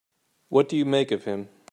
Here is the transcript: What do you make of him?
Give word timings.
What 0.49 0.67
do 0.67 0.75
you 0.77 0.83
make 0.83 1.11
of 1.11 1.25
him? 1.25 1.49